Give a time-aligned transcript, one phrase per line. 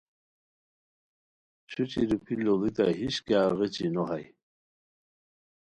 [1.69, 4.25] چھوچی روپھی لوڑتائے ہِش کیاغ غیچی نو ہائے